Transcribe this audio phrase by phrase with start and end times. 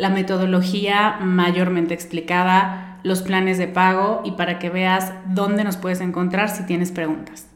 [0.00, 6.00] la metodología mayormente explicada, los planes de pago y para que veas dónde nos puedes
[6.00, 7.46] encontrar si tienes preguntas.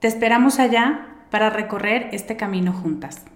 [0.00, 3.26] Te esperamos allá para recorrer este camino juntas.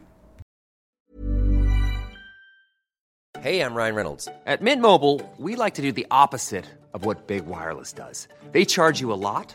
[3.42, 4.28] Hey, I'm Ryan Reynolds.
[4.46, 8.27] At Mint Mobile, we like to do the opposite of what Big Wireless does.
[8.52, 9.55] They charge you a lot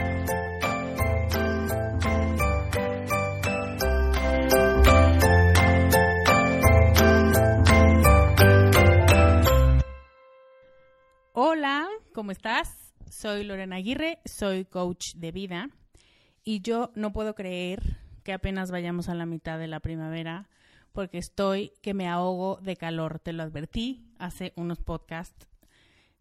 [13.21, 15.69] Soy Lorena Aguirre, soy coach de vida
[16.43, 20.49] y yo no puedo creer que apenas vayamos a la mitad de la primavera
[20.91, 23.19] porque estoy que me ahogo de calor.
[23.19, 25.47] Te lo advertí hace unos podcasts.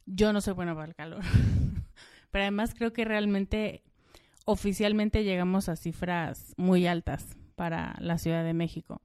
[0.04, 1.22] Yo no soy buena para el calor.
[2.30, 3.82] Pero además creo que realmente
[4.44, 9.00] oficialmente llegamos a cifras muy altas para la Ciudad de México.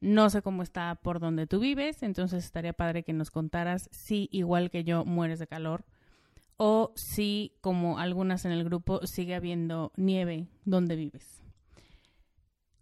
[0.00, 4.28] No sé cómo está por donde tú vives, entonces estaría padre que nos contaras si
[4.32, 5.84] igual que yo mueres de calor
[6.56, 11.42] o si, como algunas en el grupo, sigue habiendo nieve donde vives.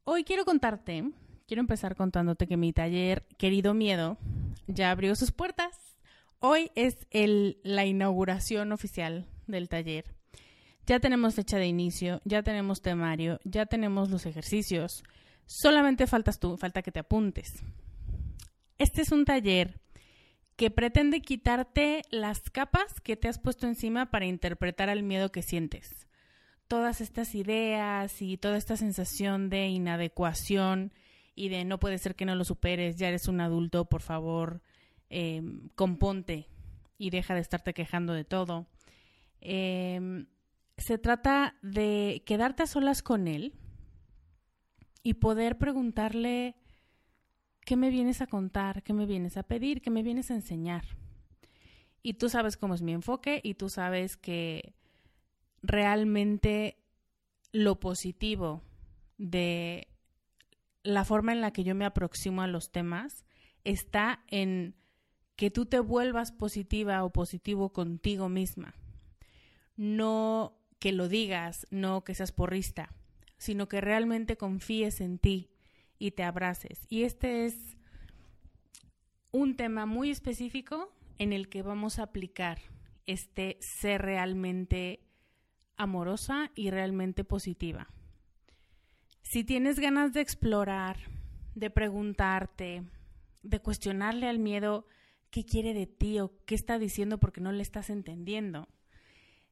[0.05, 1.11] Hoy quiero contarte,
[1.47, 4.19] quiero empezar contándote que mi taller Querido Miedo
[4.67, 5.97] ya abrió sus puertas.
[6.39, 10.15] Hoy es el, la inauguración oficial del taller.
[10.87, 15.03] Ya tenemos fecha de inicio, ya tenemos temario, ya tenemos los ejercicios.
[15.47, 17.63] Solamente faltas tú, falta que te apuntes.
[18.77, 19.81] Este es un taller
[20.57, 25.43] que pretende quitarte las capas que te has puesto encima para interpretar el miedo que
[25.43, 26.07] sientes.
[26.69, 30.93] Todas estas ideas y toda esta sensación de inadecuación
[31.35, 34.63] y de no puede ser que no lo superes, ya eres un adulto, por favor,
[35.11, 36.49] em, componte
[36.97, 38.67] y deja de estarte quejando de todo.
[39.41, 40.27] Em,
[40.77, 43.55] se trata de quedarte a solas con él
[45.03, 46.57] y poder preguntarle
[47.65, 48.83] ¿qué me vienes a contar?
[48.83, 49.83] ¿Qué me vienes a pedir?
[49.83, 50.85] ¿Qué me vienes a enseñar?
[52.03, 54.75] Y tú sabes cómo es mi enfoque y tú sabes que
[55.63, 56.77] realmente
[57.53, 58.63] lo positivo
[59.17, 59.89] de
[60.83, 63.25] la forma en la que yo me aproximo a los temas
[63.65, 64.75] está en
[65.37, 68.75] que tú te vuelvas positiva o positivo contigo misma.
[69.77, 72.95] No que lo digas, no que seas porrista,
[73.39, 75.51] sino que realmente confíes en ti,
[76.05, 76.87] y te abraces.
[76.91, 77.79] Y este es
[79.33, 82.59] un tema muy específico en el que vamos a aplicar
[83.07, 85.01] este ser realmente
[85.79, 87.89] amorosa y realmente positiva.
[89.23, 90.99] Si tienes ganas de explorar,
[91.55, 92.83] de preguntarte,
[93.43, 94.87] de cuestionarle al miedo
[95.31, 98.69] qué quiere de ti o qué está diciendo porque no le estás entendiendo.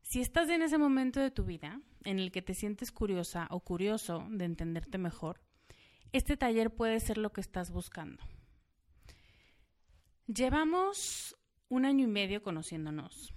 [0.03, 3.61] Si estás en ese momento de tu vida en el que te sientes curiosa o
[3.61, 5.41] curioso de entenderte mejor,
[6.13, 8.23] este taller puede ser lo que estás buscando.
[10.27, 11.37] Llevamos
[11.69, 13.35] un año y medio conociéndonos.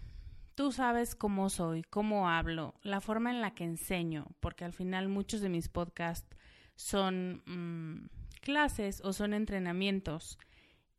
[0.55, 5.09] Tú sabes cómo soy, cómo hablo, la forma en la que enseño, porque al final
[5.09, 6.35] muchos de mis podcasts
[6.75, 8.09] son mm,
[8.41, 10.37] clases o son entrenamientos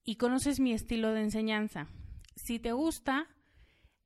[0.04, 1.88] y conoces mi estilo de enseñanza.
[2.34, 3.28] Si te gusta,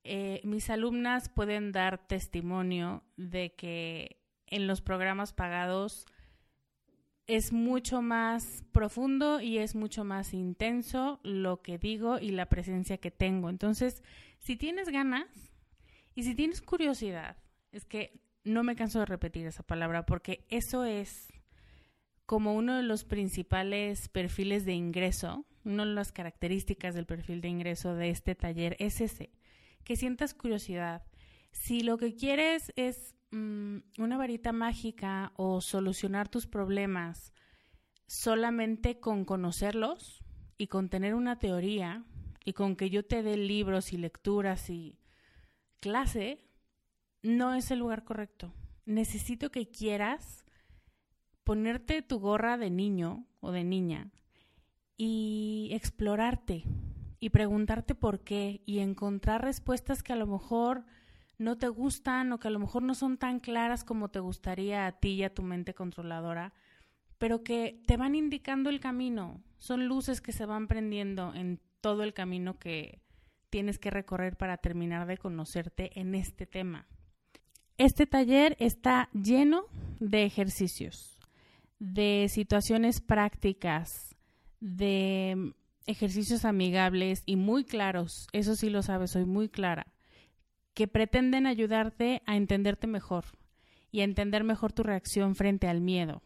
[0.04, 6.06] eh, mis alumnas pueden dar testimonio de que en los programas pagados
[7.30, 12.98] es mucho más profundo y es mucho más intenso lo que digo y la presencia
[12.98, 13.48] que tengo.
[13.48, 14.02] Entonces,
[14.38, 15.28] si tienes ganas
[16.14, 17.36] y si tienes curiosidad,
[17.70, 21.32] es que no me canso de repetir esa palabra porque eso es
[22.26, 27.48] como uno de los principales perfiles de ingreso, una de las características del perfil de
[27.48, 29.30] ingreso de este taller es ese,
[29.84, 31.04] que sientas curiosidad.
[31.52, 37.32] Si lo que quieres es una varita mágica o solucionar tus problemas
[38.06, 40.24] solamente con conocerlos
[40.58, 42.04] y con tener una teoría
[42.44, 44.98] y con que yo te dé libros y lecturas y
[45.78, 46.44] clase,
[47.22, 48.52] no es el lugar correcto.
[48.84, 50.44] Necesito que quieras
[51.44, 54.10] ponerte tu gorra de niño o de niña
[54.96, 56.64] y explorarte
[57.20, 60.84] y preguntarte por qué y encontrar respuestas que a lo mejor
[61.40, 64.86] no te gustan o que a lo mejor no son tan claras como te gustaría
[64.86, 66.52] a ti y a tu mente controladora,
[67.18, 69.42] pero que te van indicando el camino.
[69.58, 73.00] Son luces que se van prendiendo en todo el camino que
[73.50, 76.86] tienes que recorrer para terminar de conocerte en este tema.
[77.78, 79.64] Este taller está lleno
[79.98, 81.20] de ejercicios
[81.80, 84.14] de situaciones prácticas,
[84.60, 85.54] de
[85.86, 89.86] ejercicios amigables y muy claros, eso sí lo sabes, soy muy clara,
[90.74, 93.24] que pretenden ayudarte a entenderte mejor
[93.90, 96.22] y a entender mejor tu reacción frente al miedo.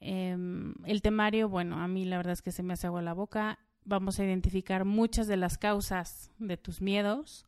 [0.00, 3.12] Em, el temario, bueno, a mí la verdad es que se me hace agua la
[3.12, 3.58] boca.
[3.84, 7.46] Vamos a identificar muchas de las causas de tus miedos,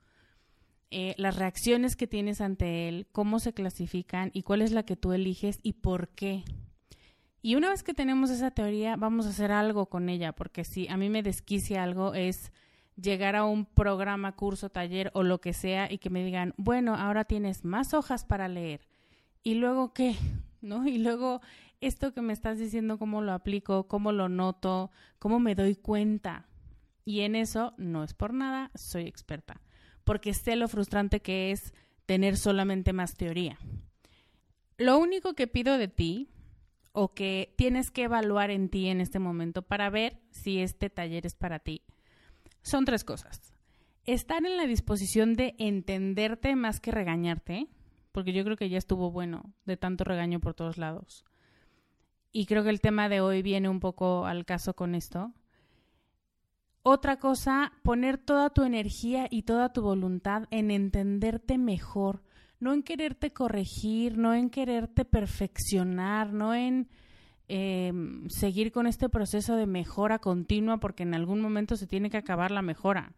[0.91, 4.97] eh, las reacciones que tienes ante él, cómo se clasifican y cuál es la que
[4.97, 6.45] tú eliges y por qué.
[7.41, 10.87] Y una vez que tenemos esa teoría, vamos a hacer algo con ella, porque si
[10.89, 12.53] a mí me desquicia algo es
[13.01, 16.95] llegar a un programa, curso, taller o lo que sea y que me digan, bueno,
[16.95, 18.87] ahora tienes más hojas para leer.
[19.43, 20.17] ¿Y luego qué?
[20.61, 20.87] ¿No?
[20.87, 21.41] Y luego
[21.81, 26.47] esto que me estás diciendo, cómo lo aplico, cómo lo noto, cómo me doy cuenta.
[27.05, 29.61] Y en eso no es por nada, soy experta,
[30.05, 31.75] porque sé lo frustrante que es
[32.07, 33.59] tener solamente más teoría.
[34.79, 36.29] Lo único que pido de ti
[36.93, 41.27] o que tienes que evaluar en ti en este momento para ver si este taller
[41.27, 41.83] es para ti,
[42.63, 43.55] son tres cosas.
[44.05, 47.69] Estar en la disposición de entenderte más que regañarte,
[48.11, 51.25] porque yo creo que ya estuvo bueno de tanto regaño por todos lados.
[52.33, 55.33] Y creo que el tema de hoy viene un poco al caso con esto.
[56.83, 62.25] Otra cosa, poner toda tu energía y toda tu voluntad en entenderte mejor,
[62.59, 66.89] no en quererte corregir, no en quererte perfeccionar, no en
[67.49, 72.17] em, seguir con este proceso de mejora continua porque en algún momento se tiene que
[72.17, 73.15] acabar la mejora,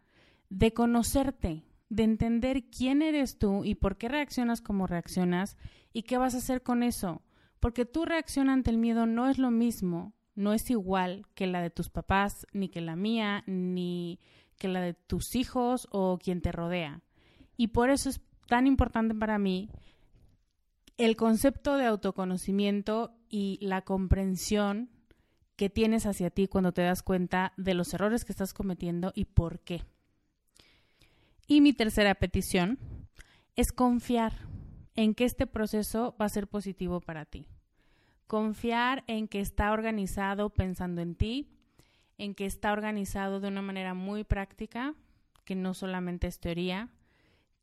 [0.49, 5.57] de conocerte, de entender quién eres tú y por qué reaccionas como reaccionas
[5.93, 7.21] y qué vas a hacer con eso,
[7.59, 11.61] porque tu reacción ante el miedo no es lo mismo, no es igual que la
[11.61, 14.19] de tus papás, ni que la mía, ni
[14.57, 17.01] que la de tus hijos o quien te rodea.
[17.57, 19.69] Y por eso es tan importante para mí
[20.97, 24.89] el concepto de autoconocimiento y la comprensión
[25.55, 29.25] que tienes hacia ti cuando te das cuenta de los errores que estás cometiendo y
[29.25, 29.83] por qué.
[31.47, 32.79] Y mi tercera petición
[33.55, 34.33] es confiar
[34.95, 37.47] en que este proceso va a ser positivo para ti.
[38.27, 41.51] Confiar en que está organizado pensando en ti,
[42.17, 44.95] en que está organizado de una manera muy práctica,
[45.43, 46.89] que no solamente es teoría,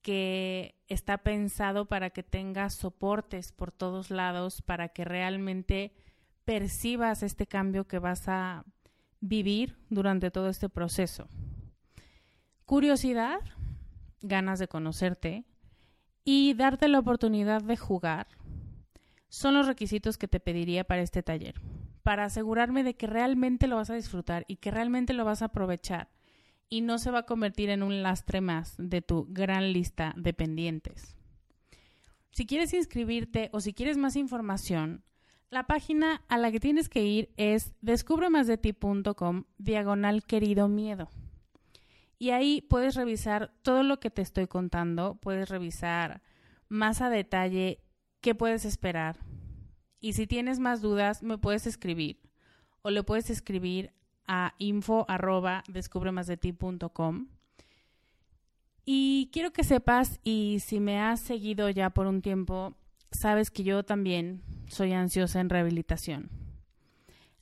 [0.03, 5.95] que está pensado para que tengas soportes por todos lados, para que realmente
[6.45, 8.65] percibas este cambio que vas a
[9.21, 11.29] vivir durante todo este proceso.
[12.67, 13.39] Curiosidad,
[14.21, 15.45] ganas de conocerte
[16.25, 18.27] y darte la oportunidad de jugar
[19.29, 21.61] son los requisitos que te pediría para este taller,
[22.03, 25.47] para asegurarme de que realmente lo vas a disfrutar y que realmente lo vas a
[25.47, 26.09] aprovechar
[26.73, 30.33] y no se va a convertir en un lastre más de tu gran lista de
[30.33, 31.15] pendientes.
[32.31, 35.05] Si quieres inscribirte o si quieres más información,
[35.51, 41.11] La página a la que tienes que ir es descubremasdeti.com diagonal querido miedo.
[42.19, 46.23] Y ahí puedes revisar todo lo que te estoy contando, puedes revisar
[46.71, 47.85] más a detalle
[48.23, 49.19] qué puedes esperar.
[50.01, 52.19] Y si tienes más dudas, me puedes escribir
[52.81, 53.93] o le puedes escribir
[54.27, 57.27] a info arroba descubremasdeti.com.
[58.85, 62.75] Y quiero que sepas, y si me has seguido ya por un tiempo,
[63.11, 66.31] sabes que yo también soy ansiosa en rehabilitación.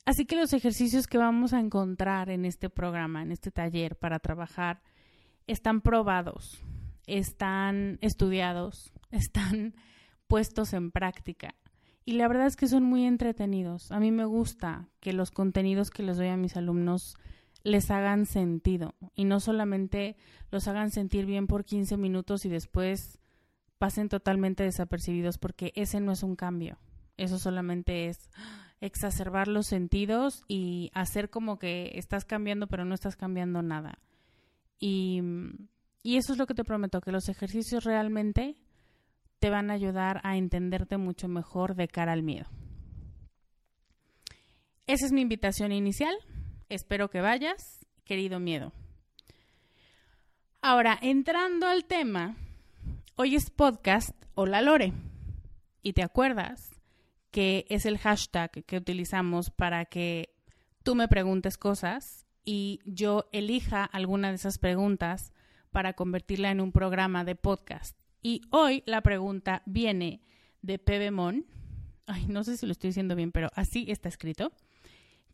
[0.05, 4.19] Así que los ejercicios que vamos a encontrar en este programa, en este taller para
[4.19, 4.81] trabajar,
[5.47, 6.63] están probados,
[7.07, 9.75] están estudiados, están
[10.27, 11.55] puestos en práctica.
[12.03, 13.91] Y la verdad es que son muy entretenidos.
[13.91, 17.15] A mí me gusta que los contenidos que les doy a mis alumnos
[17.63, 20.15] les hagan sentido y no solamente
[20.49, 23.19] los hagan sentir bien por 15 minutos y después
[23.77, 26.79] pasen totalmente desapercibidos porque ese no es un cambio.
[27.17, 28.31] Eso solamente es
[28.79, 33.99] exacerbar los sentidos y hacer como que estás cambiando pero no estás cambiando nada.
[34.79, 35.21] Y,
[36.01, 38.55] y eso es lo que te prometo, que los ejercicios realmente
[39.41, 42.45] te van a ayudar a entenderte mucho mejor de cara al miedo.
[44.85, 46.15] Esa es mi invitación inicial.
[46.69, 48.71] Espero que vayas, querido miedo.
[50.61, 52.35] Ahora, entrando al tema,
[53.15, 54.93] Hoy es podcast Hola Lore.
[55.81, 56.69] Y te acuerdas
[57.31, 60.35] que es el hashtag que utilizamos para que
[60.83, 65.33] tú me preguntes cosas y yo elija alguna de esas preguntas
[65.71, 68.00] para convertirla en un programa de podcast.
[68.21, 70.21] Y hoy la pregunta viene
[70.61, 71.45] de Pebemon.
[72.05, 74.51] Ay, no sé si lo estoy diciendo bien, pero así está escrito.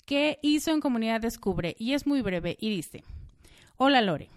[0.05, 1.75] ¿Qué hizo en Comunidad Descubre?
[1.77, 3.03] Y es muy breve y dice,
[3.75, 4.29] Hola Lore,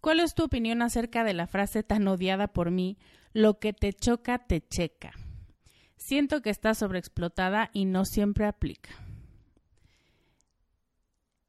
[0.00, 2.96] ¿Cuál es tu opinión acerca de la frase tan odiada por mí,
[3.34, 5.12] lo que te choca, te checa?
[5.96, 8.90] Siento que está sobreexplotada y no siempre aplica.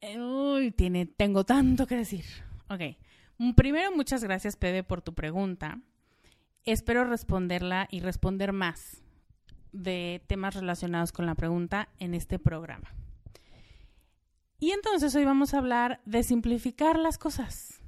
[0.02, 2.26] Uy, tiene, tengo tanto que decir.
[2.70, 2.98] Ok.
[3.56, 5.80] Primero, muchas gracias, Pede, por tu pregunta.
[6.66, 9.02] Espero responderla y responder más
[9.72, 12.94] de temas relacionados con la pregunta en este programa.
[14.60, 17.82] Y entonces hoy vamos a hablar de simplificar las cosas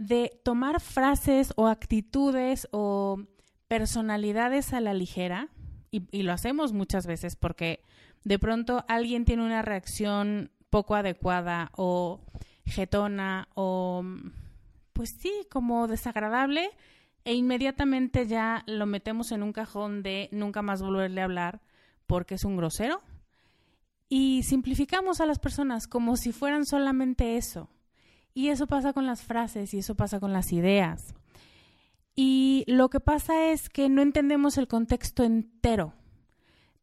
[0.00, 3.18] de tomar frases o actitudes o
[3.68, 5.50] personalidades a la ligera,
[5.90, 7.82] y, lo hacemos muchas veces porque
[8.24, 12.20] de pronto alguien tiene una reacción poco adecuada o
[12.64, 14.04] jetona o
[14.94, 16.70] pues sí, como desagradable
[17.24, 21.60] e inmediatamente ya lo metemos en un cajón de nunca más volverle a hablar
[22.06, 23.02] porque es un grosero.
[24.08, 27.70] Y simplificamos a las personas como si fueran solamente eso.
[28.34, 31.14] Y eso pasa con las frases y eso pasa con las ideas.
[32.14, 35.94] Y lo que pasa es que no entendemos el contexto entero.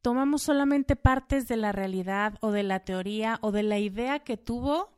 [0.02, 4.38] Tomamos solamente partes de la realidad o de la teoría o de la idea que
[4.38, 4.98] tuvo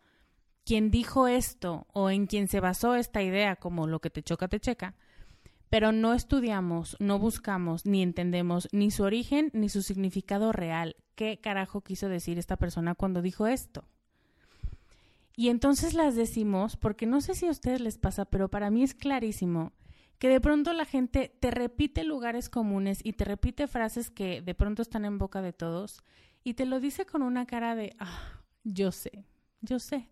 [0.66, 4.48] quien dijo esto o en quien se basó esta idea, como lo que te choca,
[4.48, 4.96] te checa.
[5.70, 10.96] Pero no estudiamos, no buscamos, ni entendemos ni su origen ni su significado real.
[11.16, 13.86] ¿Qué carajo quiso decir esta persona cuando dijo esto?
[15.36, 18.84] Y entonces las decimos, porque no sé si a ustedes les pasa, pero para mí
[18.84, 19.72] es clarísimo
[20.18, 24.54] que de pronto la gente te repite lugares comunes y te repite frases que de
[24.54, 26.04] pronto están en boca de todos
[26.44, 29.24] y te lo dice con una cara de, ah, yo sé,
[29.62, 30.10] yo sé,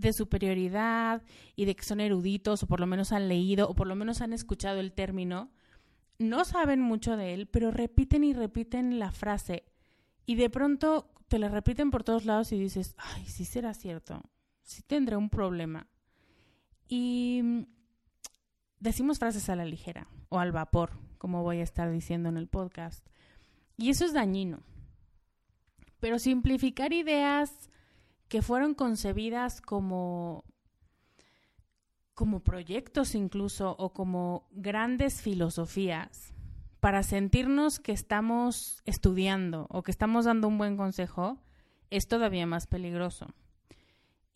[0.00, 1.22] de superioridad
[1.56, 4.20] y de que son eruditos o por lo menos han leído o por lo menos
[4.20, 5.50] han escuchado el término.
[6.18, 9.64] No saben mucho de él, pero repiten y repiten la frase
[10.26, 14.22] y de pronto te la repiten por todos lados y dices, ay, sí será cierto,
[14.62, 15.86] sí tendré un problema.
[16.88, 17.62] Y mm,
[18.80, 22.48] decimos frases a la ligera o al vapor, como voy a estar diciendo en el
[22.48, 23.06] podcast.
[23.76, 24.62] Y eso es dañino.
[26.00, 27.69] Pero simplificar ideas
[28.30, 30.44] que fueron concebidas como
[32.14, 36.32] como proyectos incluso o como grandes filosofías
[36.78, 41.42] para sentirnos que estamos estudiando o que estamos dando un buen consejo
[41.90, 43.34] es todavía más peligroso.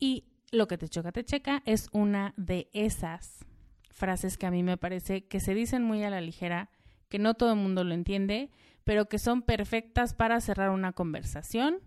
[0.00, 3.44] Y lo que te choca, te checa es una de esas
[3.90, 6.68] frases que a mí me parece que se dicen muy a la ligera,
[7.08, 8.50] que no todo el mundo lo entiende,
[8.82, 11.80] pero que son perfectas para cerrar una conversación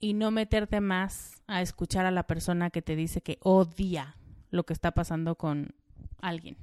[0.00, 4.16] y no meterte más a escuchar a la persona que te dice que odia
[4.50, 5.74] lo que está pasando con
[6.20, 6.56] alguien,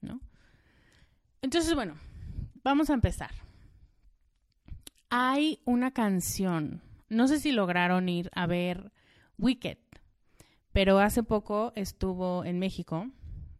[0.00, 0.20] ¿no?
[1.40, 1.96] Entonces, bueno,
[2.62, 3.30] vamos a empezar.
[5.10, 8.92] Hay una canción, no sé si lograron ir a ver
[9.38, 9.78] Wicked,
[10.72, 13.08] pero hace poco estuvo en México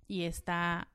[0.09, 0.89] y está,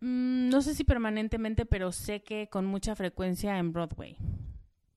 [0.00, 4.16] mm, no sé si permanentemente, pero sé que con mucha frecuencia en Broadway.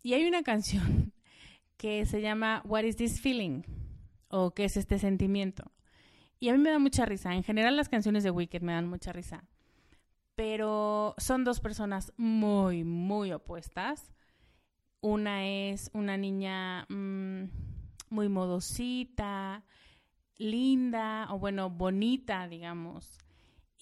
[0.03, 1.14] Y hay una canción
[1.77, 3.63] que se llama What is this feeling?
[4.29, 5.71] o ¿qué es este sentimiento?
[6.39, 7.33] Y a mí me da mucha risa.
[7.33, 9.45] En general las canciones de Wicked me dan mucha risa.
[10.35, 14.11] Pero son dos personas muy, muy opuestas.
[14.99, 17.45] Una es una niña mm,
[18.09, 19.63] muy modosita,
[20.37, 23.17] linda, o bueno, bonita, digamos,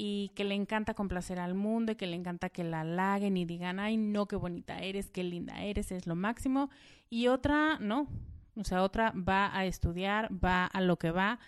[0.05, 3.45] y que le encanta complacer al mundo y que le encanta que la halaguen y
[3.45, 6.69] digan, ay, no, qué bonita eres, qué linda eres, es lo máximo.
[7.09, 8.09] Y otra, no.
[8.57, 11.39] O sea, otra va a estudiar, va a lo que va,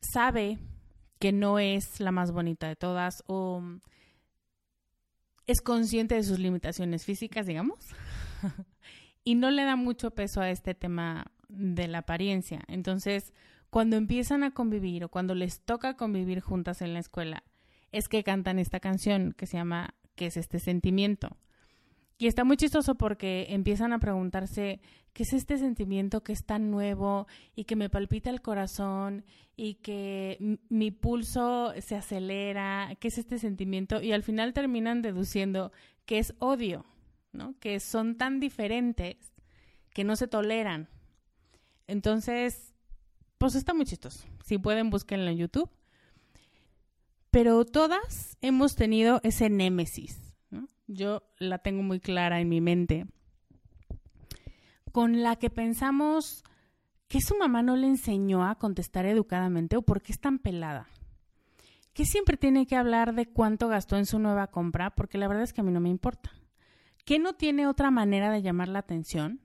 [0.00, 0.58] sabe
[1.20, 3.62] que no es la más bonita de todas o
[5.46, 7.78] es consciente de sus limitaciones físicas, digamos,
[9.22, 12.64] y no le da mucho peso a este tema de la apariencia.
[12.66, 13.32] Entonces,
[13.70, 17.44] cuando empiezan a convivir o cuando les toca convivir juntas en la escuela,
[17.92, 21.36] es que cantan esta canción que se llama ¿Qué es este sentimiento?
[22.18, 24.80] Y está muy chistoso porque empiezan a preguntarse
[25.14, 29.24] qué es este sentimiento que es tan nuevo y que me palpita el corazón
[29.56, 35.72] y que mi pulso se acelera, qué es este sentimiento y al final terminan deduciendo
[36.04, 36.84] que es odio,
[37.32, 37.54] ¿no?
[37.58, 39.32] Que son tan diferentes
[39.94, 40.90] que no se toleran.
[41.86, 42.74] Entonces,
[43.38, 44.26] pues está muy chistoso.
[44.44, 45.70] Si pueden, búsquenlo en YouTube.
[47.30, 50.30] Pero todas hemos tenido ese némesis
[50.92, 53.06] yo la tengo muy clara en mi mente,
[54.92, 56.44] con la que pensamos
[57.08, 60.88] que su mamá no le enseñó a contestar educadamente o por qué es tan pelada.
[61.92, 65.44] Que siempre tiene que hablar de cuánto gastó en su nueva compra, porque la verdad
[65.44, 66.30] es que a mí no me importa.
[67.04, 69.40] Que no tiene otra manera de llamar la atención.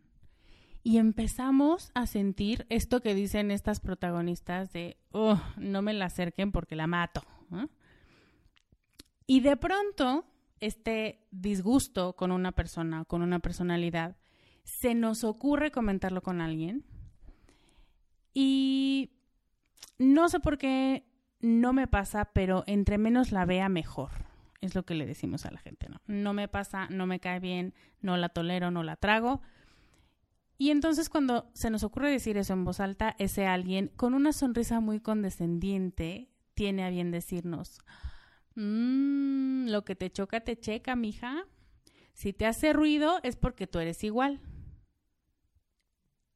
[0.83, 6.51] Y empezamos a sentir esto que dicen estas protagonistas de, oh, no me la acerquen
[6.51, 7.23] porque la mato.
[9.27, 10.25] Y de pronto
[10.59, 14.17] este disgusto con una persona, con una personalidad,
[14.63, 16.85] se nos ocurre comentarlo con alguien
[18.33, 19.11] y
[19.97, 21.05] no sé por qué
[21.39, 24.25] no me pasa, pero entre menos la vea mejor.
[24.61, 26.01] Es lo que le decimos a la gente, ¿no?
[26.07, 29.41] No me pasa, no me cae bien, no la tolero, no la trago.
[30.57, 34.33] Y entonces cuando se nos ocurre decir eso en voz alta, ese alguien con una
[34.33, 37.79] sonrisa muy condescendiente tiene a bien decirnos,
[38.55, 41.45] Mmm, lo que te choca, te checa, mija.
[42.13, 44.39] Si te hace ruido es porque tú eres igual.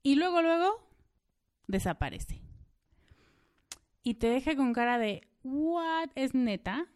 [0.03, 0.69] Y luego, luego,
[1.67, 2.41] desaparece.
[4.03, 6.09] Y te deja con cara de, ¿what?
[6.15, 6.87] ¿Es neta?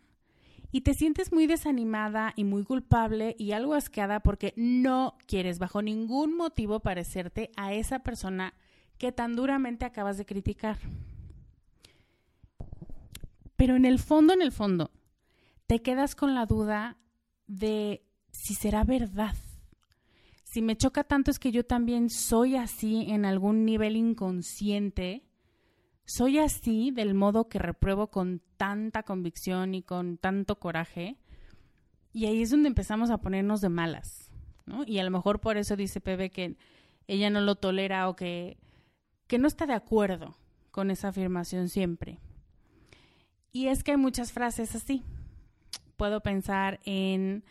[0.71, 5.81] Y te sientes muy desanimada y muy culpable y algo asqueada porque no quieres bajo
[5.81, 8.55] ningún motivo parecerte a esa persona
[8.97, 10.79] que tan duramente acabas de criticar.
[13.63, 14.91] Pero en el fondo, en el fondo,
[15.67, 16.97] te quedas con la duda
[17.47, 19.37] de si será verdad.
[20.43, 25.23] Si me choca tanto es que yo también soy así en algún nivel inconsciente.
[26.03, 31.15] Soy así del modo que repruebo con tanta convicción y con tanto coraje.
[32.11, 34.29] Y ahí es donde empezamos a ponernos de malas.
[34.65, 34.83] ¿no?
[34.85, 36.57] Y a lo mejor por eso dice Pepe que
[37.07, 38.57] ella no lo tolera o que,
[39.27, 40.35] que no está de acuerdo
[40.69, 42.19] con esa afirmación siempre.
[43.53, 45.03] Y es que hay muchas frases así
[46.03, 47.45] puedo pensar en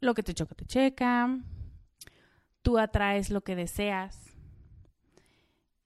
[0.00, 1.40] lo que te choca, te checa,
[2.62, 4.36] tú atraes lo que deseas,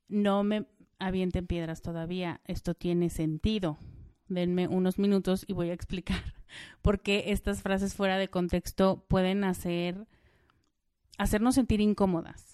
[0.09, 0.67] no me
[0.99, 3.79] avienten piedras todavía, esto tiene sentido.
[4.27, 6.35] Denme unos minutos y voy a explicar
[6.83, 10.07] por qué estas frases fuera de contexto pueden hacer,
[11.19, 12.52] hacernos sentir incómodas.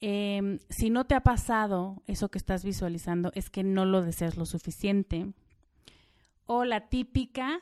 [0.00, 4.36] Em, si no te ha pasado eso que estás visualizando, es que no lo deseas
[4.36, 5.32] lo suficiente
[6.46, 7.60] o la típica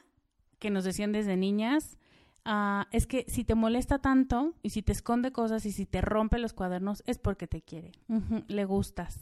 [0.59, 1.99] que nos decían desde niñas,
[2.45, 6.01] ah, es que si te molesta tanto y si te esconde cosas y si te
[6.01, 7.93] rompe los cuadernos es porque te quiere,
[8.49, 9.19] le gustas.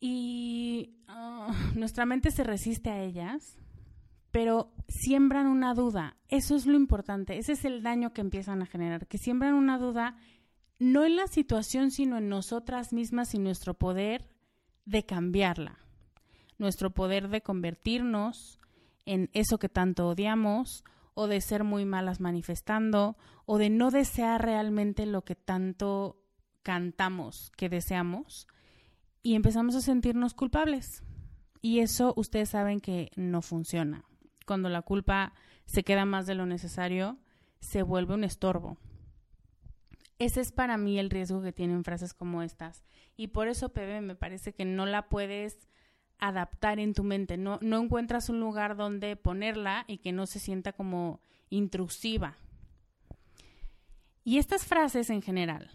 [0.00, 3.56] Y ah, nuestra mente se resiste a ellas,
[4.30, 6.16] pero siembran una duda.
[6.28, 9.78] Eso es lo importante, ese es el daño que empiezan a generar, que siembran una
[9.78, 10.16] duda
[10.78, 14.28] no en la situación, sino en nosotras mismas y nuestro poder
[14.84, 15.78] de cambiarla
[16.58, 18.58] nuestro poder de convertirnos
[19.06, 24.44] en eso que tanto odiamos, o de ser muy malas manifestando, o de no desear
[24.44, 26.20] realmente lo que tanto
[26.62, 28.46] cantamos que deseamos,
[29.22, 31.02] y empezamos a sentirnos culpables.
[31.60, 34.04] Y eso ustedes saben que no funciona.
[34.46, 35.32] Cuando la culpa
[35.66, 37.18] se queda más de lo necesario,
[37.60, 38.78] se vuelve un estorbo.
[40.18, 42.84] Ese es para mí el riesgo que tienen frases como estas.
[43.16, 45.68] Y por eso, Pepe, me parece que no la puedes
[46.18, 50.72] adaptar en tu mente, no, encuentras un lugar donde ponerla y que no se sienta
[50.72, 52.36] como intrusiva.
[54.24, 55.70] Y estas frases en general,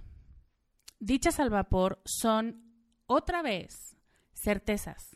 [0.99, 2.61] dichas al vapor, son
[3.07, 3.95] otra vez
[4.33, 5.15] certezas.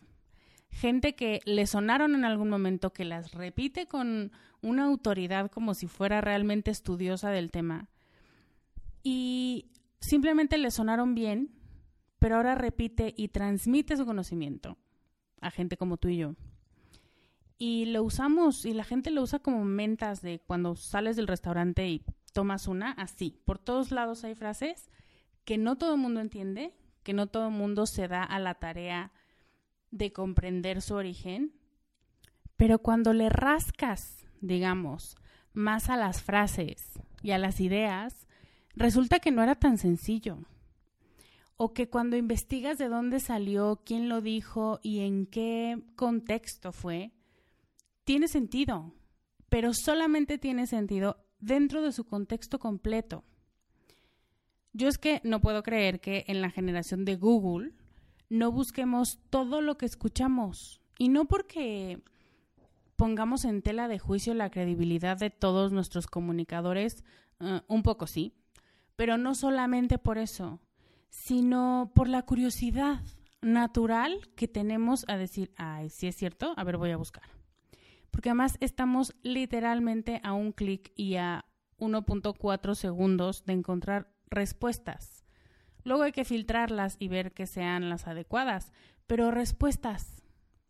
[0.70, 5.88] Gente que le sonaron en algún momento, que las repite con una autoridad como si
[5.88, 7.90] fuera realmente estudiosa del tema.
[9.10, 11.50] Y simplemente le sonaron bien,
[12.20, 14.78] pero ahora repite y transmite su conocimiento
[15.40, 16.36] a gente como tú y yo.
[17.58, 21.88] Y lo usamos, y la gente lo usa como mentas de cuando sales del restaurante
[21.88, 23.40] y tomas una, así.
[23.46, 24.90] Por todos lados hay frases
[25.46, 28.56] que no todo el mundo entiende, que no todo el mundo se da a la
[28.56, 29.14] tarea
[29.90, 31.54] de comprender su origen,
[32.58, 35.16] pero cuando le rascas, digamos,
[35.54, 38.27] más a las frases y a las ideas,
[38.78, 40.40] resulta que no era tan sencillo.
[41.58, 47.12] O que cuando investigas de dónde salió, quién lo dijo y en qué contexto fue,
[48.04, 48.94] tiene sentido,
[49.50, 53.24] pero solamente tiene sentido dentro de su contexto completo.
[54.74, 57.74] Yo es que no puedo creer que en la generación de Google
[58.30, 60.82] no busquemos todo lo que escuchamos.
[61.00, 62.04] Y no porque
[62.96, 67.04] pongamos en tela de juicio la credibilidad de todos nuestros comunicadores,
[67.40, 68.34] eh, un poco sí,
[68.98, 70.60] pero no solamente por eso,
[71.10, 73.02] sino por la curiosidad
[73.42, 77.24] natural que tenemos a decir, ay, si es cierto, a ver, voy a buscar.
[78.12, 81.46] Porque además estamos literalmente a un clic y a
[81.78, 85.24] 1.4 segundos de encontrar respuestas.
[85.84, 88.74] Luego hay que filtrarlas y ver que sean las adecuadas,
[89.06, 90.24] pero respuestas.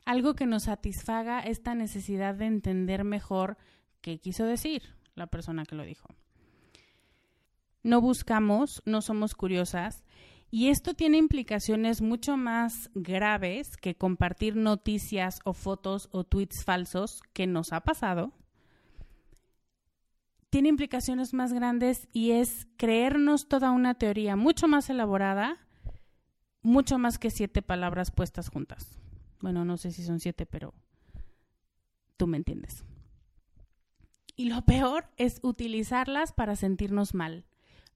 [0.05, 3.57] Algo que nos satisfaga esta necesidad de entender mejor
[4.01, 6.09] qué quiso decir la persona que lo dijo.
[7.83, 10.03] No buscamos, no somos curiosas
[10.49, 17.21] y esto tiene implicaciones mucho más graves que compartir noticias o fotos o tweets falsos
[17.33, 18.33] que nos ha pasado
[20.49, 25.57] tiene implicaciones más grandes y es creernos toda una teoría mucho más elaborada,
[26.61, 28.99] mucho más que siete palabras puestas juntas.
[29.41, 30.73] Bueno, no sé si son siete, pero
[32.15, 32.85] tú me entiendes.
[34.35, 37.45] Y lo peor es utilizarlas para sentirnos mal.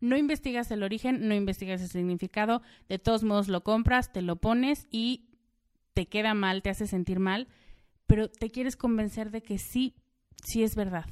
[0.02, 4.36] No investigas el origen, no investigas el significado, de todos modos lo compras, te lo
[4.36, 5.30] pones y
[5.94, 7.48] te queda mal, te hace sentir mal,
[8.08, 9.96] pero te quieres convencer de que sí,
[10.44, 11.06] sí es verdad.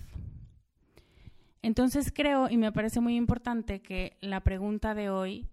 [1.61, 5.47] Entonces creo y me parece muy importante que la pregunta de hoy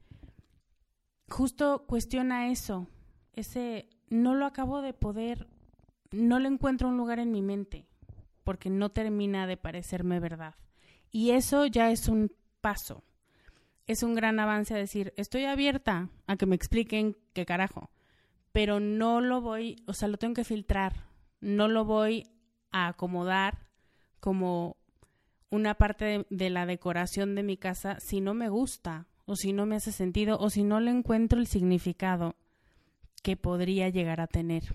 [1.29, 2.88] justo cuestiona eso,
[3.33, 5.49] ese no lo acabo de poder,
[6.12, 7.87] no le encuentro un lugar en mi mente,
[8.44, 10.55] porque no termina de parecerme verdad.
[11.11, 13.03] Y eso ya es un paso,
[13.87, 17.90] es un gran avance a decir, estoy abierta a que me expliquen qué carajo,
[18.53, 21.05] pero no lo voy, o sea, lo tengo que filtrar,
[21.40, 22.27] no lo voy
[22.72, 23.66] a acomodar
[24.20, 24.77] como
[25.51, 29.53] una parte de, de, la decoración de mi casa si no me gusta o si
[29.53, 32.35] no me hace sentido o si no le encuentro el significado
[33.22, 34.75] que podría llegar a tener.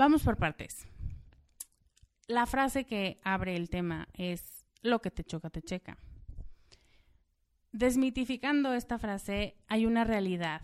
[0.00, 0.88] Vamos por partes.
[2.26, 5.98] La frase que abre el tema es lo que te choca te checa.
[7.72, 10.62] Desmitificando esta frase, hay una realidad,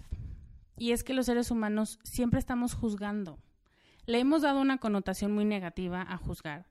[0.79, 3.39] y es que los seres humanos siempre estamos juzgando.
[4.07, 6.71] Le hemos dado una connotación muy negativa a juzgar,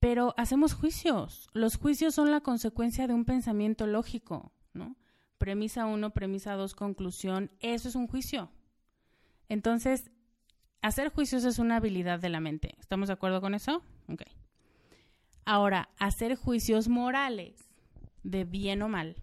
[0.00, 1.50] pero hacemos juicios.
[1.52, 4.96] Los juicios son la consecuencia de un pensamiento lógico, ¿no?
[5.36, 8.50] Premisa 1, premisa 2, conclusión, eso es un juicio.
[9.50, 10.10] Entonces,
[10.82, 12.74] hacer juicios es una habilidad de la mente.
[12.78, 13.82] ¿Estamos de acuerdo con eso?
[14.08, 14.22] Ok.
[15.44, 17.68] Ahora, hacer juicios morales,
[18.22, 19.16] de bien o mal,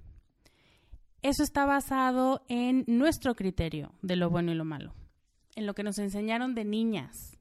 [1.22, 4.94] eso está basado en nuestro criterio de lo bueno y lo malo,
[5.56, 7.38] en lo que nos enseñaron de niñas,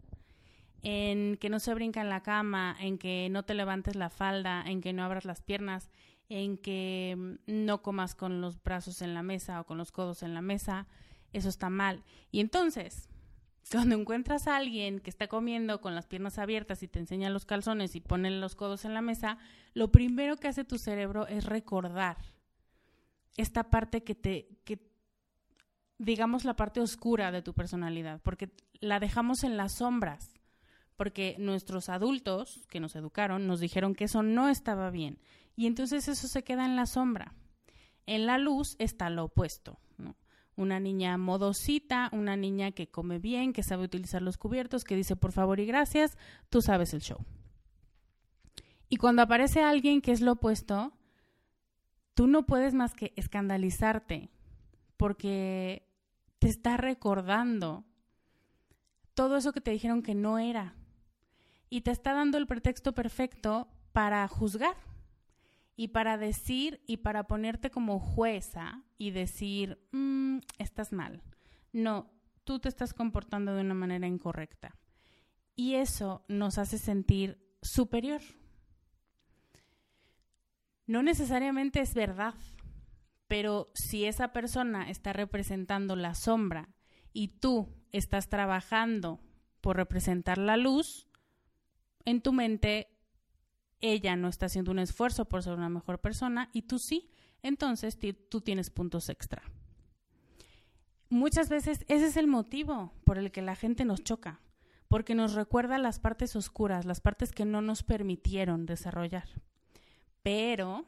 [0.83, 4.63] en que no se brinca en la cama, en que no te levantes la falda,
[4.67, 5.91] en que no abras las piernas,
[6.29, 10.35] en que no comas con los brazos en la mesa o con los codos en
[10.35, 10.87] la mesa,
[11.33, 12.05] eso está mal.
[12.31, 13.08] Y entonces,
[13.71, 17.45] cuando encuentras a alguien que está comiendo con las piernas abiertas y te enseña los
[17.45, 19.39] calzones y pone los codos en la mesa,
[19.75, 22.17] lo primero que hace tu cerebro es recordar
[23.37, 24.81] esta parte que te, que,
[25.99, 28.51] digamos, la parte oscura de tu personalidad, porque
[28.81, 30.35] la dejamos en las sombras,
[30.97, 35.21] porque nuestros adultos que nos educaron nos dijeron que eso no estaba bien
[35.57, 37.35] y entonces eso se queda en la sombra.
[38.07, 40.17] En la luz está lo opuesto, ¿no?
[40.59, 45.15] Una niña modosita, una niña que come bien, que sabe utilizar los cubiertos, que dice
[45.15, 46.19] por favor y gracias,
[46.51, 47.25] tú sabes el show.
[48.89, 50.93] Y cuando aparece alguien que es lo opuesto,
[52.15, 54.31] tú no puedes más que escandalizarte,
[54.97, 55.87] porque
[56.41, 57.85] te está recordando
[59.15, 60.75] todo eso que te dijeron que no era.
[61.71, 64.88] Y te está dando el pretexto perfecto para juzgar
[65.79, 71.23] y para decir y para ponerte como jueza y decir, mm, estás mal.
[71.73, 72.11] No,
[72.43, 74.77] tú te estás comportando de una manera incorrecta.
[75.55, 78.21] Y eso nos hace sentir superior.
[80.89, 82.35] No necesariamente es verdad,
[83.29, 86.75] pero si esa persona está representando la sombra
[87.13, 89.21] y tú estás trabajando
[89.61, 91.07] por representar la luz,
[92.05, 92.98] en tu mente
[93.81, 97.11] ella no está haciendo un esfuerzo por ser una mejor persona y tú sí,
[97.43, 99.43] entonces tú tienes puntos extra.
[101.11, 104.41] Muchas veces ese es el motivo por el que la gente nos choca,
[104.89, 109.29] porque nos recuerda las partes oscuras, las partes que no nos permitieron desarrollar.
[110.23, 110.85] Pero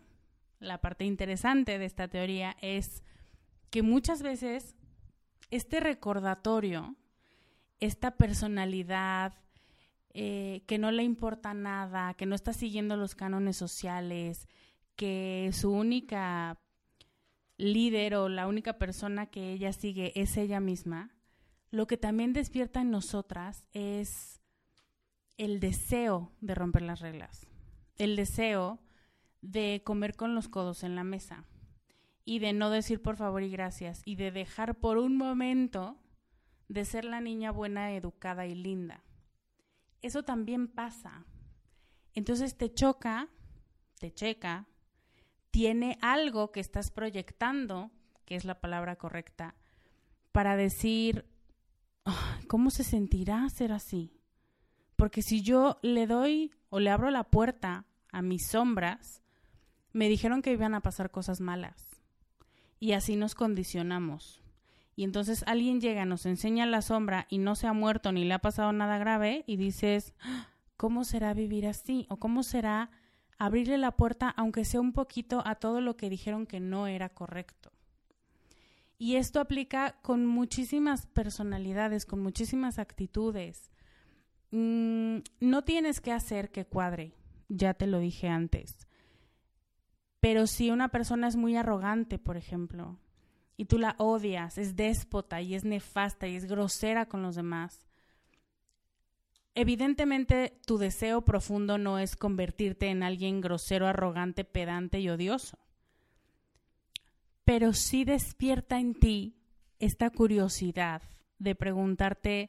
[0.59, 3.03] la parte interesante de esta teoría es
[3.70, 4.74] que muchas veces
[5.50, 6.96] este recordatorio,
[7.79, 9.35] esta personalidad
[10.12, 14.49] eh, que no le importa nada, que no está siguiendo los cánones sociales,
[14.96, 16.61] que su única
[17.57, 21.14] líder o la única persona que ella sigue es ella misma,
[21.70, 24.40] lo que también despierta en nosotras es
[25.37, 27.46] el deseo de romper las reglas,
[27.96, 28.81] el deseo
[29.42, 31.44] de comer con los codos en la mesa
[32.25, 35.96] y de no decir por favor y gracias y de dejar por un momento
[36.68, 39.03] de ser la niña buena, educada y linda.
[40.03, 41.25] Eso también pasa.
[42.15, 43.29] Entonces te choca,
[43.99, 44.67] te checa,
[45.51, 47.91] tiene algo que estás proyectando,
[48.25, 49.55] que es la palabra correcta,
[50.33, 51.27] para decir,
[52.49, 54.21] ¿cómo se sentirá ser así?
[54.97, 59.23] Porque si yo le doy o le abro la puerta a mis sombras,
[59.93, 61.89] me dijeron que iban a pasar cosas malas.
[62.79, 64.39] Y así nos condicionamos.
[65.01, 68.35] Y entonces alguien llega, nos enseña la sombra y no se ha muerto ni le
[68.35, 70.13] ha pasado nada grave y dices,
[70.77, 72.07] ¿cómo será vivir así?
[72.11, 72.91] ¿O cómo será
[73.39, 77.09] abrirle la puerta, aunque sea un poquito, a todo lo que dijeron que no era
[77.09, 77.73] correcto?
[78.99, 83.71] Y esto aplica con muchísimas personalidades, con muchísimas actitudes.
[84.51, 87.15] Mm, no tienes que hacer que cuadre,
[87.49, 88.87] ya te lo dije antes.
[90.21, 92.99] Pero si una persona es muy arrogante, por ejemplo,
[93.61, 97.87] y tú la odias, es déspota y es nefasta y es grosera con los demás,
[99.55, 105.59] evidentemente tu deseo profundo no es convertirte en alguien grosero, arrogante, pedante y odioso.
[107.44, 109.37] Pero sí despierta en ti
[109.79, 111.03] esta curiosidad
[111.38, 112.49] de preguntarte,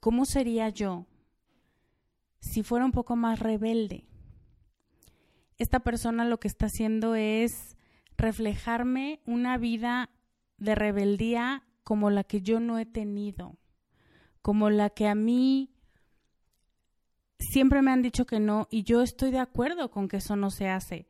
[0.00, 1.06] ¿cómo sería yo
[2.40, 4.04] si fuera un poco más rebelde?
[5.58, 7.76] esta persona lo que está haciendo es
[8.16, 10.08] reflejarme una vida
[10.60, 13.56] de rebeldía como la que yo no he tenido,
[14.42, 15.74] como la que a mí
[17.38, 20.50] siempre me han dicho que no y yo estoy de acuerdo con que eso no
[20.50, 21.08] se hace,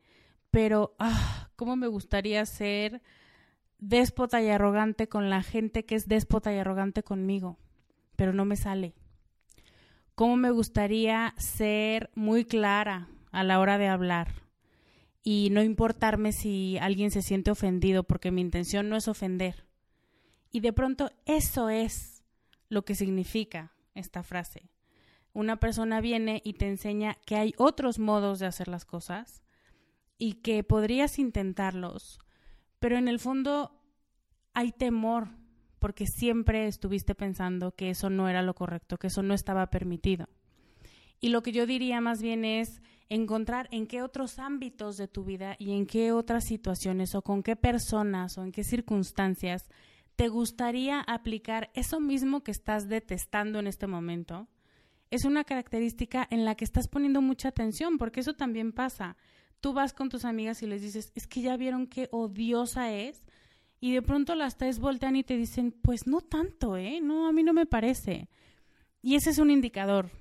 [0.49, 3.01] pero ah, cómo me gustaría ser
[3.77, 7.59] déspota y arrogante con la gente que es déspota y arrogante conmigo,
[8.15, 8.95] pero no me sale.
[10.15, 14.40] Cómo me gustaría ser muy clara a la hora de hablar
[15.23, 19.65] y no importarme si alguien se siente ofendido porque mi intención no es ofender.
[20.51, 22.23] Y de pronto eso es
[22.69, 24.69] lo que significa esta frase.
[25.33, 29.43] Una persona viene y te enseña que hay otros modos de hacer las cosas
[30.17, 32.19] y que podrías intentarlos,
[32.79, 33.81] pero en el fondo
[34.53, 35.29] hay temor
[35.79, 40.27] porque siempre estuviste pensando que eso no era lo correcto, que eso no estaba permitido.
[41.21, 45.23] Y lo que yo diría más bien es encontrar en qué otros ámbitos de tu
[45.23, 49.69] vida y en qué otras situaciones o con qué personas o en qué circunstancias
[50.15, 54.47] te gustaría aplicar eso mismo que estás detestando en este momento.
[55.11, 59.15] Es una característica en la que estás poniendo mucha atención, porque eso también pasa.
[59.59, 63.21] Tú vas con tus amigas y les dices, es que ya vieron qué odiosa es,
[63.79, 66.99] y de pronto las tres voltean y te dicen, pues no tanto, ¿eh?
[67.01, 68.29] No, a mí no me parece.
[69.01, 70.11] Y ese es un indicador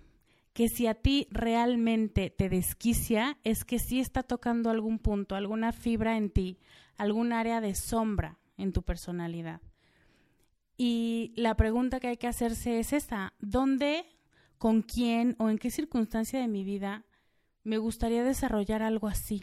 [0.53, 5.73] que si a ti realmente te desquicia, es que sí está tocando algún punto, alguna
[5.73, 6.59] fibra en ti,
[6.97, 9.61] algún área de sombra en tu personalidad.
[10.77, 14.05] Y la pregunta que hay que hacerse es esa, ¿dónde,
[14.61, 17.07] con quién o en qué circunstancia de mi vida
[17.65, 19.43] me gustaría desarrollar algo así.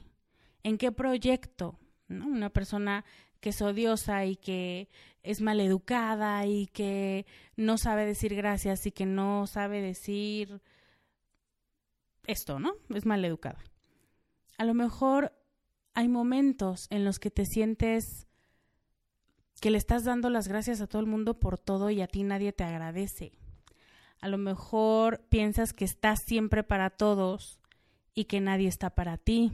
[0.61, 1.79] ¿En qué proyecto?
[2.07, 3.03] Una persona
[3.39, 4.89] que es odiosa y que
[5.23, 10.61] es maleducada y que no sabe decir gracias y que no sabe decir
[12.27, 12.73] esto, ¿no?
[12.93, 13.59] Es maleducada.
[14.57, 15.33] A lo mejor
[15.93, 18.27] hay momentos en los que te sientes
[19.59, 22.23] que le estás dando las gracias a todo el mundo por todo y a ti
[22.23, 23.31] nadie te agradece.
[24.19, 27.59] A lo mejor piensas que estás siempre para todos
[28.13, 29.51] y que nadie está para ti.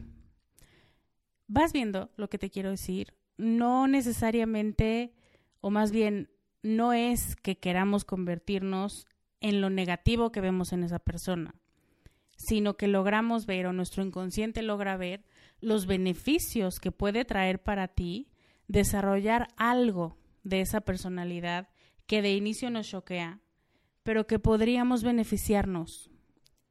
[1.47, 3.13] Vas viendo lo que te quiero decir.
[3.37, 5.13] No necesariamente,
[5.61, 6.29] o más bien,
[6.61, 9.05] no es que queramos convertirnos
[9.41, 11.55] en lo negativo que vemos en esa persona,
[12.35, 15.23] sino que logramos ver o nuestro inconsciente logra ver
[15.59, 18.29] los beneficios que puede traer para ti
[18.67, 21.69] desarrollar algo de esa personalidad
[22.05, 23.39] que de inicio nos choquea,
[24.03, 26.09] pero que podríamos beneficiarnos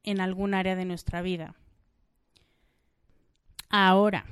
[0.03, 1.55] en algún área de nuestra vida.
[3.69, 4.25] Ahora,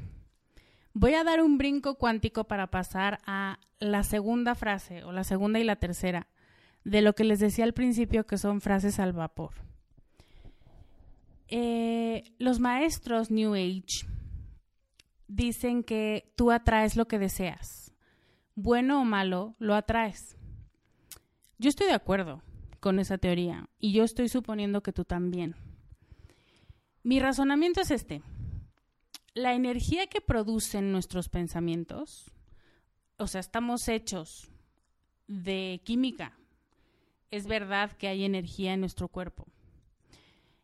[0.93, 5.59] voy a dar un brinco cuántico para pasar a la segunda frase o la segunda
[5.59, 6.27] y la tercera
[6.83, 9.70] de lo que les decía al principio que son frases al vapor.
[11.51, 14.07] Eh, los maestros New Age
[15.27, 17.93] dicen que tú atraes lo que deseas.
[18.55, 20.37] Bueno o malo, lo atraes.
[21.59, 22.41] Yo estoy de acuerdo
[22.79, 25.55] con esa teoría y yo estoy suponiendo que tú también.
[27.03, 28.23] Mi razonamiento es este
[29.33, 32.31] la energía que producen nuestros pensamientos,
[33.17, 34.49] o sea, estamos hechos
[35.27, 36.37] de química.
[37.29, 39.47] Es verdad que hay energía en nuestro cuerpo.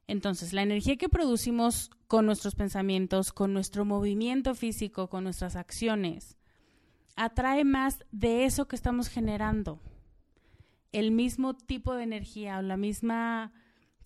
[0.07, 6.37] Entonces, la energía que producimos con nuestros pensamientos, con nuestro movimiento físico, con nuestras acciones,
[7.17, 9.81] atrae más de eso que estamos generando.
[10.93, 13.51] El mismo tipo de energía o la misma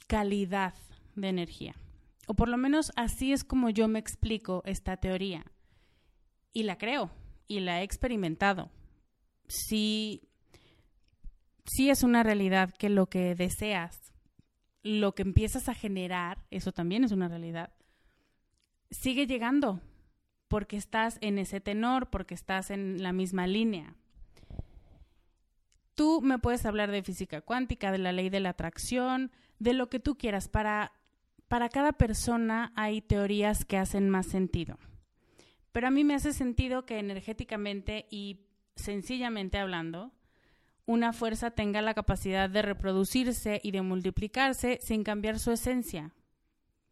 [0.08, 0.74] calidad
[1.16, 1.76] de energía.
[2.26, 5.46] O por lo menos así es como yo me explico esta teoría.
[6.54, 7.12] Y la creo,
[7.48, 8.72] y la he experimentado.
[9.48, 10.24] Sí,
[11.66, 14.11] sí es una realidad que lo que deseas,
[14.84, 17.72] lo que empiezas a generar, eso también es una realidad,
[18.90, 19.82] sigue llegando,
[20.48, 23.96] porque estás en ese tenor, porque estás en la misma línea.
[25.96, 29.90] Tú me puedes hablar de física cuántica, de la ley de la atracción, de lo
[29.90, 30.92] que tú quieras para
[31.52, 34.80] para cada persona hay teorías que hacen más sentido.
[35.74, 38.46] Pero a mí me hace sentido que energéticamente y
[38.78, 40.14] sencillamente hablando,
[40.86, 46.12] una fuerza tenga la capacidad de reproducirse y de multiplicarse sin cambiar su esencia.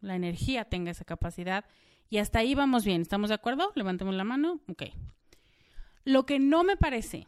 [0.00, 1.64] La energía tenga esa capacidad
[2.08, 3.02] y hasta ahí vamos bien.
[3.02, 3.72] ¿Estamos de acuerdo?
[3.74, 4.60] Levantemos la mano.
[4.68, 4.84] Ok.
[6.04, 7.26] Lo que no me parece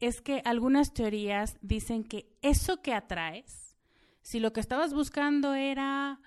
[0.00, 3.76] es que algunas teorías dicen que eso que atraes,
[4.22, 6.20] si lo que estabas buscando era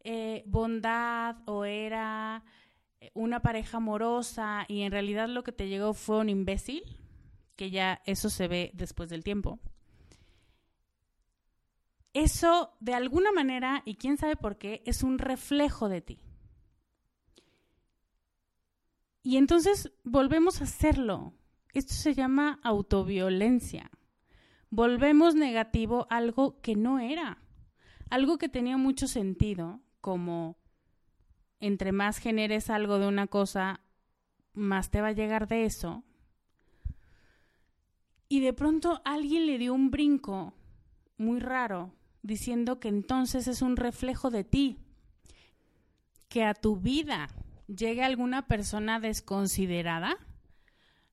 [0.00, 2.44] eh, bondad o era
[3.00, 6.82] eh, una pareja amorosa y en realidad lo que te llegó fue un imbécil,
[7.58, 9.58] que ya eso se ve después del tiempo.
[12.14, 16.20] Eso, de alguna manera, y quién sabe por qué, es un reflejo de ti.
[19.24, 21.34] Y entonces volvemos a hacerlo.
[21.74, 23.90] Esto se llama autoviolencia.
[24.70, 27.42] Volvemos negativo algo que no era,
[28.08, 30.58] algo que tenía mucho sentido, como
[31.58, 33.80] entre más generes algo de una cosa,
[34.52, 36.04] más te va a llegar de eso.
[38.28, 40.54] Y de pronto alguien le dio un brinco
[41.16, 44.78] muy raro, diciendo que entonces es un reflejo de ti,
[46.28, 47.28] que a tu vida
[47.66, 50.16] llegue alguna persona desconsiderada,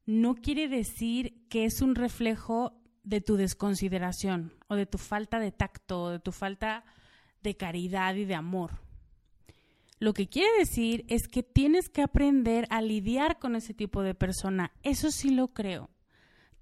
[0.06, 2.74] no quiere decir que es un reflejo
[3.04, 6.84] de tu desconsideración o de tu falta de tacto o de tu falta
[7.42, 8.80] de caridad y de amor.
[10.00, 14.14] Lo que quiere decir es que tienes que aprender a lidiar con ese tipo de
[14.14, 14.72] persona.
[14.84, 15.90] Eso sí lo creo.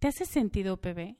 [0.04, 1.15] ¿Te hace sentido, PB?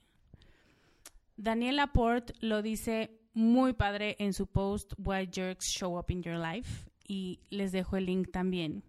[1.38, 6.36] Daniela Port lo dice muy padre en su post Why Jerks Show Up in Your
[6.36, 8.84] Life y les dejo el link también.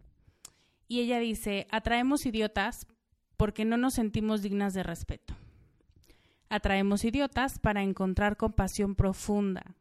[0.88, 2.88] Y ella dice, atraemos idiotas
[3.36, 5.36] porque no nos sentimos dignas de respeto.
[6.48, 9.76] Atraemos idiotas para encontrar compasión profunda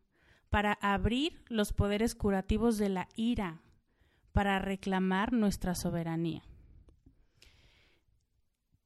[0.52, 3.64] para abrir los poderes curativos de la ira,
[4.32, 6.44] para reclamar nuestra soberanía.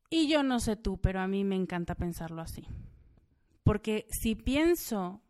[0.09, 2.67] Y yo no sé tú, pero a mí me encanta pensarlo así.
[3.63, 5.21] Porque si pienso,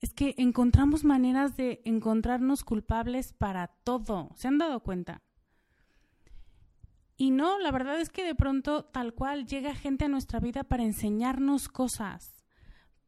[0.00, 4.30] es que encontramos maneras de encontrarnos culpables para todo.
[4.34, 5.22] ¿Se han dado cuenta?
[7.16, 10.64] Y no, la verdad es que de pronto tal cual llega gente a nuestra vida
[10.64, 12.44] para enseñarnos cosas,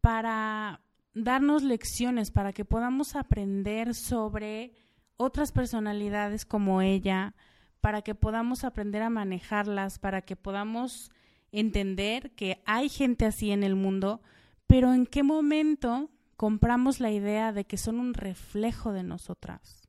[0.01, 0.81] para
[1.13, 4.73] darnos lecciones, para que podamos aprender sobre
[5.19, 7.35] otras personalidades como ella,
[7.81, 11.11] para que podamos aprender a manejarlas, para que podamos
[11.53, 14.21] entender que hay gente así en el mundo,
[14.67, 19.89] pero en qué momento compramos la idea de que son un reflejo de nosotras.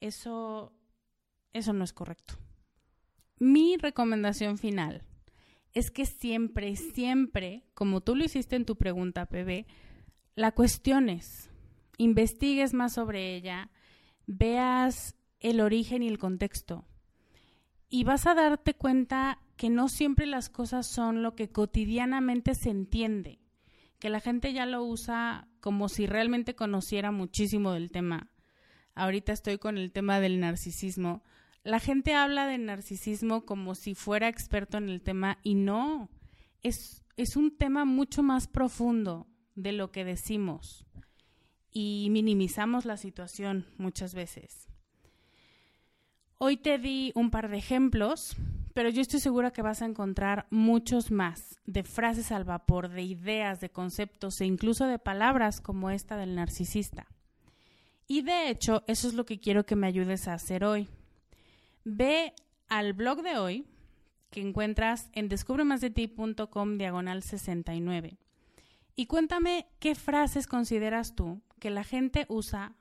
[0.00, 0.72] Eso,
[1.52, 2.34] eso no es correcto.
[3.38, 5.02] Mi recomendación final
[5.74, 9.66] es que siempre, siempre, como tú lo hiciste en tu pregunta, PB,
[10.34, 11.50] la cuestiones,
[11.98, 13.70] investigues más sobre ella,
[14.26, 16.86] veas el origen y el contexto.
[17.88, 22.70] Y vas a darte cuenta que no siempre las cosas son lo que cotidianamente se
[22.70, 23.40] entiende,
[23.98, 28.30] que la gente ya lo usa como si realmente conociera muchísimo del tema.
[28.94, 31.22] Ahorita estoy con el tema del narcisismo
[31.66, 36.08] la gente habla de narcisismo como si fuera experto en el tema y no,
[36.62, 39.26] es, es un tema mucho más profundo
[39.56, 40.86] de lo que decimos
[41.72, 44.68] y minimizamos la situación muchas veces.
[46.38, 48.36] Hoy te di un par de ejemplos,
[48.74, 53.02] pero yo estoy segura que vas a encontrar muchos más de frases al vapor, de
[53.02, 57.06] ideas, de conceptos e incluso de palabras como esta del narcisista.
[58.06, 60.88] Y de hecho, eso es lo que quiero que me ayudes a hacer hoy.
[61.84, 62.34] Ve
[62.68, 63.64] al blog de hoy
[64.30, 68.18] que encuentras en descubremasdeti.com diagonal 69
[68.94, 72.74] y cuéntame qué frases consideras tú que la gente usa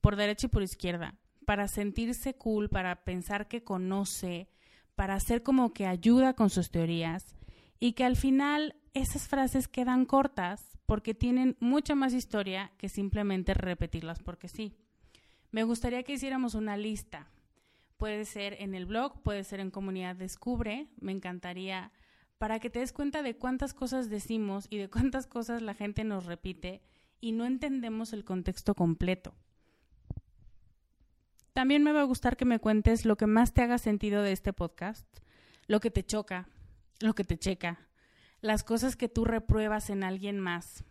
[0.00, 1.14] por derecha y por izquierda
[1.46, 4.50] para sentirse cool, para pensar que conoce,
[4.94, 7.34] para hacer como que ayuda con sus teorías
[7.80, 13.54] y que al final esas frases quedan cortas porque tienen mucha más historia que simplemente
[13.54, 14.76] repetirlas porque sí.
[15.50, 17.30] Me gustaría que hiciéramos una lista
[17.96, 20.88] Puede ser en el blog, puede ser en Comunidad Descubre.
[21.00, 21.92] Me encantaría
[22.38, 26.04] para que te des cuenta de cuántas cosas decimos y de cuántas cosas la gente
[26.04, 26.82] nos repite
[27.20, 29.34] y no entendemos el contexto completo.
[31.56, 34.32] También me va a gustar que me cuentes lo que más te haga sentido de
[34.32, 35.06] este podcast,
[35.68, 36.50] lo que te choca,
[37.00, 37.88] lo que te checa,
[38.42, 40.84] las cosas que tú repruebas en alguien más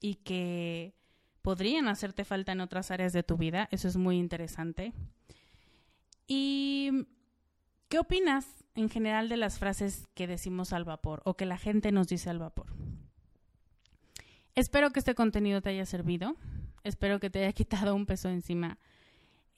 [0.00, 0.96] y que
[1.40, 3.68] podrían hacerte falta en otras áreas de tu vida.
[3.70, 4.92] Eso es muy interesante.
[6.26, 7.06] ¿Y
[7.88, 8.44] qué opinas
[8.74, 12.28] en general de las frases que decimos al vapor o que la gente nos dice
[12.28, 12.66] al vapor?
[14.56, 16.34] Espero que este contenido te haya servido.
[16.82, 18.78] Espero que te haya quitado un peso encima.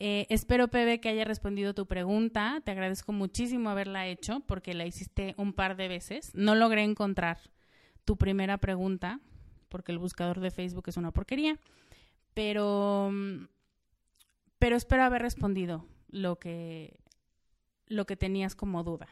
[0.03, 2.63] Eh, espero, Pepe, que haya respondido tu pregunta.
[2.65, 6.31] Te agradezco muchísimo haberla hecho porque la hiciste un par de veces.
[6.35, 7.39] No logré encontrar
[8.07, 9.21] tu primera pregunta
[9.69, 11.61] porque el buscador de Facebook es una porquería.
[12.33, 13.13] Pero,
[14.59, 16.99] pero espero haber respondido lo que,
[17.87, 19.09] lo que tenías como duda.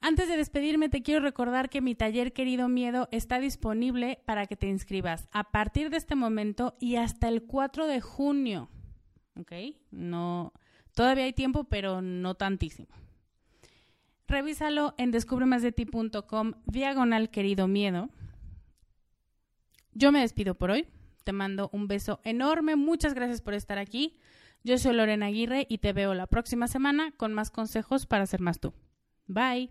[0.00, 4.56] Antes de despedirme, te quiero recordar que mi taller Querido Miedo está disponible para que
[4.56, 8.70] te inscribas a partir de este momento y hasta el 4 de junio.
[9.38, 9.52] ¿Ok?
[9.90, 10.52] No,
[10.94, 12.88] todavía hay tiempo, pero no tantísimo.
[14.26, 18.08] Revísalo en descubremasdeti.com diagonal querido miedo.
[19.92, 20.86] Yo me despido por hoy.
[21.24, 22.76] Te mando un beso enorme.
[22.76, 24.18] Muchas gracias por estar aquí.
[24.62, 28.40] Yo soy Lorena Aguirre y te veo la próxima semana con más consejos para ser
[28.40, 28.72] más tú.
[29.26, 29.70] Bye.